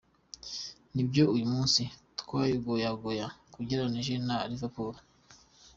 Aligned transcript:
Ni 0.93 1.01
vyo 1.11 1.23
uyu 1.33 1.45
musi 1.53 1.83
twagoyagoya 2.19 3.27
ugereranije 3.61 4.13
na 4.27 4.35
Liverpool. 4.51 4.95